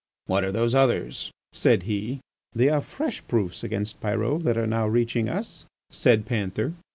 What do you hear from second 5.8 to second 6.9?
said Panther.